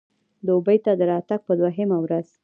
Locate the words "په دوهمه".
1.47-1.97